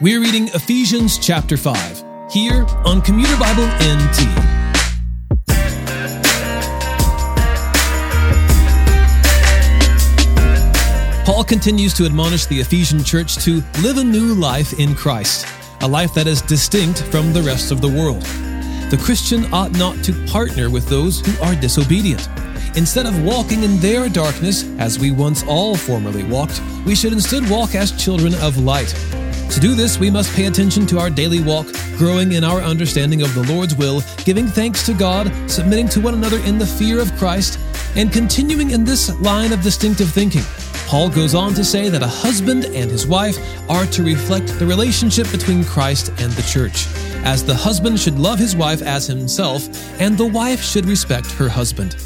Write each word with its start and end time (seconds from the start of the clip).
We're 0.00 0.20
reading 0.20 0.46
Ephesians 0.54 1.18
chapter 1.18 1.56
5 1.56 2.30
here 2.30 2.64
on 2.84 3.02
Commuter 3.02 3.36
Bible 3.36 3.66
NT. 3.82 4.28
Paul 11.26 11.42
continues 11.42 11.92
to 11.94 12.06
admonish 12.06 12.46
the 12.46 12.60
Ephesian 12.60 13.02
church 13.02 13.38
to 13.38 13.60
live 13.80 13.98
a 13.98 14.04
new 14.04 14.34
life 14.34 14.78
in 14.78 14.94
Christ, 14.94 15.48
a 15.80 15.88
life 15.88 16.14
that 16.14 16.28
is 16.28 16.42
distinct 16.42 17.02
from 17.02 17.32
the 17.32 17.42
rest 17.42 17.72
of 17.72 17.80
the 17.80 17.88
world. 17.88 18.22
The 18.92 19.00
Christian 19.02 19.52
ought 19.52 19.72
not 19.72 20.04
to 20.04 20.12
partner 20.26 20.70
with 20.70 20.88
those 20.88 21.26
who 21.26 21.42
are 21.42 21.56
disobedient. 21.56 22.28
Instead 22.76 23.06
of 23.06 23.24
walking 23.24 23.64
in 23.64 23.78
their 23.78 24.08
darkness, 24.08 24.62
as 24.78 24.96
we 24.96 25.10
once 25.10 25.42
all 25.48 25.74
formerly 25.74 26.22
walked, 26.22 26.62
we 26.86 26.94
should 26.94 27.12
instead 27.12 27.50
walk 27.50 27.74
as 27.74 27.90
children 28.00 28.32
of 28.36 28.58
light. 28.58 28.94
To 29.50 29.60
do 29.60 29.74
this, 29.74 29.98
we 29.98 30.10
must 30.10 30.34
pay 30.36 30.46
attention 30.46 30.86
to 30.86 30.98
our 31.00 31.10
daily 31.10 31.40
walk, 31.42 31.66
growing 31.96 32.32
in 32.32 32.44
our 32.44 32.60
understanding 32.60 33.22
of 33.22 33.34
the 33.34 33.42
Lord's 33.52 33.74
will, 33.74 34.02
giving 34.18 34.46
thanks 34.46 34.86
to 34.86 34.94
God, 34.94 35.32
submitting 35.50 35.88
to 35.88 36.00
one 36.00 36.14
another 36.14 36.38
in 36.40 36.58
the 36.58 36.66
fear 36.66 37.00
of 37.00 37.12
Christ, 37.16 37.58
and 37.96 38.12
continuing 38.12 38.70
in 38.70 38.84
this 38.84 39.18
line 39.20 39.52
of 39.52 39.62
distinctive 39.62 40.10
thinking. 40.10 40.42
Paul 40.86 41.10
goes 41.10 41.34
on 41.34 41.54
to 41.54 41.64
say 41.64 41.88
that 41.88 42.02
a 42.02 42.06
husband 42.06 42.66
and 42.66 42.90
his 42.90 43.06
wife 43.06 43.36
are 43.68 43.86
to 43.86 44.02
reflect 44.02 44.46
the 44.58 44.66
relationship 44.66 45.30
between 45.30 45.64
Christ 45.64 46.10
and 46.18 46.30
the 46.32 46.42
church, 46.42 46.86
as 47.24 47.44
the 47.44 47.54
husband 47.54 47.98
should 47.98 48.18
love 48.18 48.38
his 48.38 48.54
wife 48.54 48.82
as 48.82 49.06
himself, 49.06 49.68
and 50.00 50.16
the 50.16 50.26
wife 50.26 50.62
should 50.62 50.86
respect 50.86 51.30
her 51.32 51.48
husband. 51.48 51.96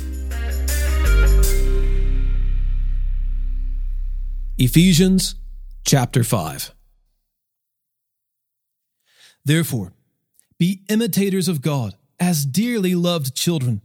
Ephesians 4.59 5.35
chapter 5.85 6.25
5 6.25 6.73
Therefore, 9.45 9.93
be 10.59 10.83
imitators 10.89 11.49
of 11.49 11.61
God 11.61 11.97
as 12.21 12.47
dearly 12.47 12.95
loved 12.95 13.35
children, 13.35 13.81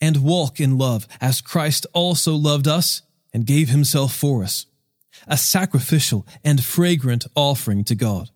and 0.00 0.22
walk 0.22 0.60
in 0.60 0.78
love 0.78 1.06
as 1.20 1.40
Christ 1.40 1.86
also 1.92 2.34
loved 2.34 2.66
us 2.66 3.02
and 3.32 3.46
gave 3.46 3.68
himself 3.68 4.14
for 4.14 4.42
us, 4.42 4.66
a 5.26 5.36
sacrificial 5.36 6.26
and 6.42 6.64
fragrant 6.64 7.26
offering 7.36 7.84
to 7.84 7.94
God. 7.94 8.30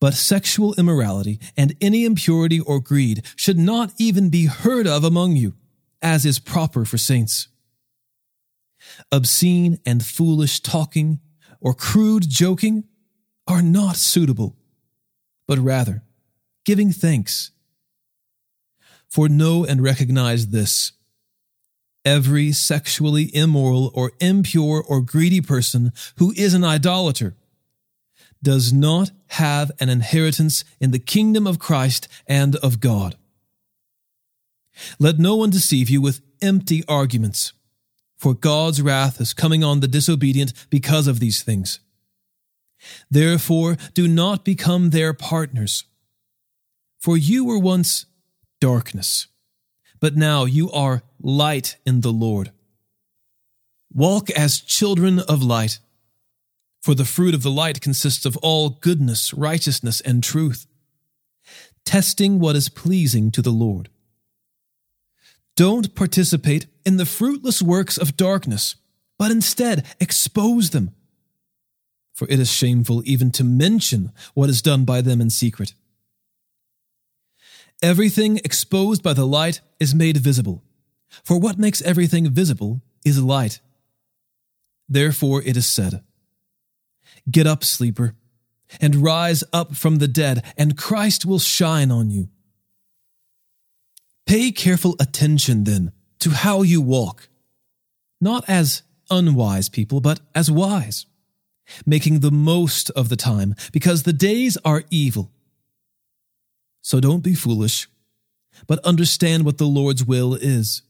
But 0.00 0.14
sexual 0.14 0.74
immorality 0.74 1.40
and 1.56 1.74
any 1.80 2.04
impurity 2.04 2.60
or 2.60 2.80
greed 2.80 3.22
should 3.34 3.58
not 3.58 3.92
even 3.98 4.30
be 4.30 4.46
heard 4.46 4.86
of 4.86 5.04
among 5.04 5.36
you, 5.36 5.54
as 6.02 6.26
is 6.26 6.38
proper 6.38 6.84
for 6.84 6.98
saints. 6.98 7.48
Obscene 9.10 9.78
and 9.86 10.04
foolish 10.04 10.60
talking 10.60 11.20
or 11.60 11.72
crude 11.72 12.28
joking 12.28 12.84
are 13.48 13.62
not 13.62 13.96
suitable 13.96 14.56
but 15.46 15.58
rather 15.58 16.02
giving 16.64 16.90
thanks. 16.92 17.52
For 19.08 19.28
know 19.28 19.64
and 19.64 19.82
recognize 19.82 20.48
this 20.48 20.92
every 22.04 22.52
sexually 22.52 23.34
immoral 23.34 23.90
or 23.94 24.12
impure 24.20 24.82
or 24.86 25.00
greedy 25.00 25.40
person 25.40 25.92
who 26.18 26.32
is 26.36 26.54
an 26.54 26.64
idolater 26.64 27.34
does 28.42 28.72
not 28.72 29.10
have 29.28 29.72
an 29.80 29.88
inheritance 29.88 30.64
in 30.80 30.92
the 30.92 30.98
kingdom 30.98 31.46
of 31.46 31.58
Christ 31.58 32.06
and 32.28 32.54
of 32.56 32.78
God. 32.78 33.16
Let 34.98 35.18
no 35.18 35.34
one 35.36 35.50
deceive 35.50 35.88
you 35.90 36.00
with 36.00 36.20
empty 36.42 36.84
arguments, 36.86 37.52
for 38.16 38.34
God's 38.34 38.82
wrath 38.82 39.20
is 39.20 39.34
coming 39.34 39.64
on 39.64 39.80
the 39.80 39.88
disobedient 39.88 40.52
because 40.70 41.06
of 41.06 41.18
these 41.18 41.42
things. 41.42 41.80
Therefore, 43.10 43.76
do 43.94 44.06
not 44.08 44.44
become 44.44 44.90
their 44.90 45.12
partners. 45.12 45.84
For 46.98 47.16
you 47.16 47.44
were 47.44 47.58
once 47.58 48.06
darkness, 48.60 49.28
but 50.00 50.16
now 50.16 50.44
you 50.44 50.70
are 50.70 51.02
light 51.20 51.76
in 51.86 52.00
the 52.00 52.12
Lord. 52.12 52.52
Walk 53.92 54.30
as 54.30 54.60
children 54.60 55.20
of 55.20 55.42
light, 55.42 55.78
for 56.82 56.94
the 56.94 57.04
fruit 57.04 57.34
of 57.34 57.42
the 57.42 57.50
light 57.50 57.80
consists 57.80 58.26
of 58.26 58.36
all 58.38 58.70
goodness, 58.70 59.32
righteousness, 59.32 60.00
and 60.00 60.22
truth, 60.22 60.66
testing 61.84 62.38
what 62.38 62.56
is 62.56 62.68
pleasing 62.68 63.30
to 63.30 63.42
the 63.42 63.50
Lord. 63.50 63.88
Don't 65.56 65.94
participate 65.94 66.66
in 66.84 66.98
the 66.98 67.06
fruitless 67.06 67.62
works 67.62 67.96
of 67.96 68.16
darkness, 68.16 68.76
but 69.18 69.30
instead 69.30 69.86
expose 69.98 70.70
them 70.70 70.94
for 72.16 72.26
it 72.30 72.40
is 72.40 72.50
shameful 72.50 73.02
even 73.04 73.30
to 73.30 73.44
mention 73.44 74.10
what 74.32 74.48
is 74.48 74.62
done 74.62 74.86
by 74.86 75.02
them 75.02 75.20
in 75.20 75.28
secret. 75.28 75.74
Everything 77.82 78.38
exposed 78.38 79.02
by 79.02 79.12
the 79.12 79.26
light 79.26 79.60
is 79.78 79.94
made 79.94 80.16
visible, 80.16 80.64
for 81.22 81.38
what 81.38 81.58
makes 81.58 81.82
everything 81.82 82.30
visible 82.30 82.80
is 83.04 83.22
light. 83.22 83.60
Therefore 84.88 85.42
it 85.42 85.58
is 85.58 85.66
said, 85.66 86.02
Get 87.30 87.46
up, 87.46 87.62
sleeper, 87.62 88.14
and 88.80 88.96
rise 88.96 89.44
up 89.52 89.76
from 89.76 89.96
the 89.96 90.08
dead, 90.08 90.42
and 90.56 90.78
Christ 90.78 91.26
will 91.26 91.38
shine 91.38 91.90
on 91.90 92.10
you. 92.10 92.30
Pay 94.24 94.52
careful 94.52 94.96
attention, 94.98 95.64
then, 95.64 95.92
to 96.20 96.30
how 96.30 96.62
you 96.62 96.80
walk, 96.80 97.28
not 98.22 98.48
as 98.48 98.82
unwise 99.10 99.68
people, 99.68 100.00
but 100.00 100.20
as 100.34 100.50
wise 100.50 101.04
making 101.84 102.20
the 102.20 102.30
most 102.30 102.90
of 102.90 103.08
the 103.08 103.16
time 103.16 103.54
because 103.72 104.02
the 104.02 104.12
days 104.12 104.56
are 104.64 104.84
evil. 104.90 105.30
So 106.82 107.00
don't 107.00 107.22
be 107.22 107.34
foolish, 107.34 107.88
but 108.66 108.84
understand 108.84 109.44
what 109.44 109.58
the 109.58 109.66
Lord's 109.66 110.04
will 110.04 110.34
is. 110.34 110.82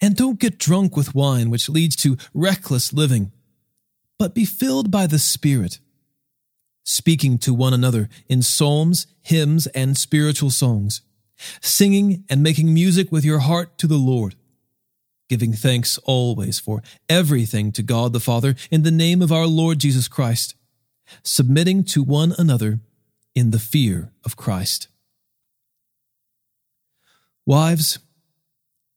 And 0.00 0.16
don't 0.16 0.40
get 0.40 0.58
drunk 0.58 0.96
with 0.96 1.14
wine, 1.14 1.50
which 1.50 1.68
leads 1.68 1.96
to 1.96 2.16
reckless 2.34 2.92
living, 2.92 3.32
but 4.18 4.34
be 4.34 4.44
filled 4.44 4.90
by 4.90 5.06
the 5.06 5.18
Spirit, 5.18 5.78
speaking 6.84 7.38
to 7.38 7.54
one 7.54 7.72
another 7.72 8.08
in 8.28 8.42
psalms, 8.42 9.06
hymns, 9.22 9.66
and 9.68 9.96
spiritual 9.96 10.50
songs, 10.50 11.02
singing 11.60 12.24
and 12.28 12.42
making 12.42 12.72
music 12.72 13.12
with 13.12 13.24
your 13.24 13.38
heart 13.40 13.78
to 13.78 13.86
the 13.86 13.96
Lord 13.96 14.34
giving 15.28 15.52
thanks 15.52 15.98
always 16.04 16.58
for 16.58 16.82
everything 17.08 17.72
to 17.72 17.82
God 17.82 18.12
the 18.12 18.20
Father 18.20 18.54
in 18.70 18.82
the 18.82 18.90
name 18.90 19.22
of 19.22 19.32
our 19.32 19.46
Lord 19.46 19.78
Jesus 19.78 20.08
Christ, 20.08 20.54
submitting 21.22 21.84
to 21.84 22.02
one 22.02 22.34
another 22.38 22.80
in 23.34 23.50
the 23.50 23.58
fear 23.58 24.12
of 24.24 24.36
Christ. 24.36 24.88
Wives, 27.46 27.98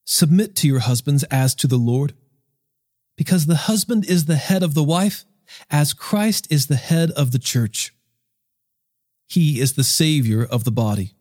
submit 0.03 0.55
to 0.57 0.67
your 0.67 0.79
husbands 0.79 1.23
as 1.25 1.55
to 1.55 1.67
the 1.67 1.77
Lord, 1.77 2.13
because 3.17 3.45
the 3.45 3.55
husband 3.55 4.05
is 4.05 4.25
the 4.25 4.35
head 4.35 4.63
of 4.63 4.73
the 4.73 4.83
wife, 4.83 5.25
as 5.69 5.93
Christ 5.93 6.47
is 6.49 6.67
the 6.67 6.75
head 6.75 7.11
of 7.11 7.31
the 7.31 7.39
church. 7.39 7.93
He 9.27 9.59
is 9.59 9.73
the 9.73 9.83
Savior 9.83 10.43
of 10.43 10.63
the 10.63 10.71
body. 10.71 11.13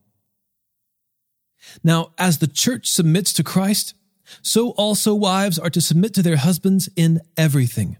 Now, 1.84 2.12
as 2.19 2.38
the 2.38 2.47
church 2.47 2.88
submits 2.88 3.32
to 3.34 3.44
Christ, 3.44 3.94
so 4.43 4.71
also 4.71 5.15
wives 5.15 5.59
are 5.59 5.71
to 5.71 5.81
submit 5.81 6.15
to 6.15 6.23
their 6.23 6.37
husbands 6.37 6.89
in 6.97 7.21
everything. 7.37 7.97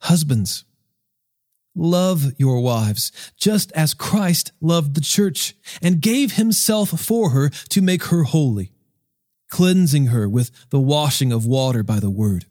Husbands, 0.00 0.64
love 1.74 2.32
your 2.38 2.60
wives, 2.60 3.12
just 3.36 3.70
as 3.72 3.94
Christ 3.94 4.52
loved 4.60 4.94
the 4.94 5.00
church 5.00 5.54
and 5.82 6.00
gave 6.00 6.32
himself 6.32 6.88
for 6.88 7.30
her 7.30 7.50
to 7.68 7.82
make 7.82 8.04
her 8.04 8.24
holy, 8.24 8.72
cleansing 9.48 10.06
her 10.06 10.28
with 10.28 10.50
the 10.70 10.80
washing 10.80 11.32
of 11.32 11.46
water 11.46 11.82
by 11.82 12.00
the 12.00 12.10
word. 12.10 12.46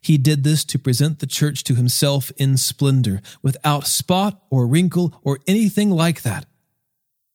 He 0.00 0.16
did 0.16 0.44
this 0.44 0.64
to 0.66 0.78
present 0.78 1.18
the 1.18 1.26
church 1.26 1.64
to 1.64 1.74
himself 1.74 2.30
in 2.36 2.56
splendor, 2.56 3.20
without 3.42 3.86
spot 3.86 4.42
or 4.50 4.66
wrinkle 4.66 5.20
or 5.22 5.38
anything 5.46 5.90
like 5.90 6.22
that, 6.22 6.46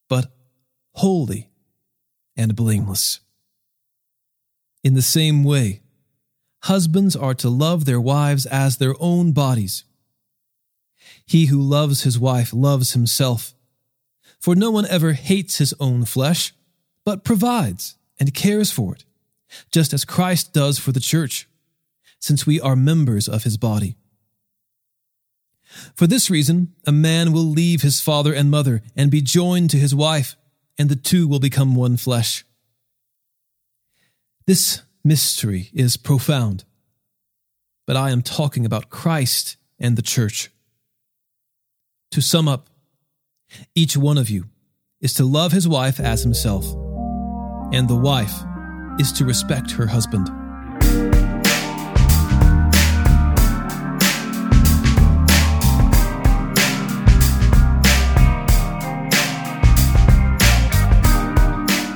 but 0.07 0.31
holy 0.93 1.48
and 2.39 2.55
blameless. 2.55 3.19
In 4.81 4.93
the 4.93 5.01
same 5.01 5.43
way, 5.43 5.81
husbands 6.63 7.15
are 7.15 7.33
to 7.35 7.49
love 7.49 7.83
their 7.83 7.99
wives 7.99 8.45
as 8.45 8.77
their 8.77 8.95
own 8.99 9.33
bodies. 9.33 9.83
He 11.25 11.47
who 11.47 11.61
loves 11.61 12.03
his 12.03 12.17
wife 12.17 12.53
loves 12.53 12.93
himself, 12.93 13.53
for 14.39 14.55
no 14.55 14.71
one 14.71 14.87
ever 14.87 15.13
hates 15.13 15.57
his 15.57 15.73
own 15.81 16.05
flesh, 16.05 16.53
but 17.03 17.25
provides 17.25 17.97
and 18.19 18.33
cares 18.33 18.71
for 18.71 18.95
it, 18.95 19.03
just 19.69 19.93
as 19.93 20.05
Christ 20.05 20.53
does 20.53 20.79
for 20.79 20.93
the 20.93 21.01
church, 21.01 21.47
since 22.19 22.47
we 22.47 22.61
are 22.61 22.75
members 22.75 23.27
of 23.27 23.43
his 23.43 23.57
body. 23.57 23.97
For 25.93 26.07
this 26.07 26.29
reason, 26.29 26.73
a 26.87 26.91
man 26.93 27.33
will 27.33 27.43
leave 27.43 27.81
his 27.81 27.99
father 27.99 28.33
and 28.33 28.49
mother 28.49 28.81
and 28.95 29.11
be 29.11 29.21
joined 29.21 29.69
to 29.71 29.77
his 29.77 29.93
wife 29.93 30.37
and 30.79 30.89
the 30.89 30.95
two 30.95 31.27
will 31.27 31.39
become 31.39 31.75
one 31.75 31.97
flesh. 31.97 32.45
This 34.47 34.81
mystery 35.03 35.69
is 35.73 35.97
profound, 35.97 36.63
but 37.85 37.97
I 37.97 38.11
am 38.11 38.21
talking 38.21 38.65
about 38.65 38.89
Christ 38.89 39.57
and 39.77 39.97
the 39.97 40.01
church. 40.01 40.49
To 42.11 42.21
sum 42.21 42.47
up, 42.47 42.69
each 43.75 43.97
one 43.97 44.17
of 44.17 44.29
you 44.29 44.45
is 45.01 45.13
to 45.15 45.25
love 45.25 45.51
his 45.51 45.67
wife 45.67 45.99
as 45.99 46.23
himself, 46.23 46.65
and 47.73 47.87
the 47.87 47.95
wife 47.95 48.33
is 48.99 49.11
to 49.13 49.25
respect 49.25 49.71
her 49.71 49.87
husband. 49.87 50.38